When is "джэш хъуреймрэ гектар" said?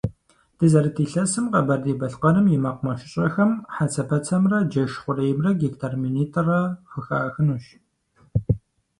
4.71-5.93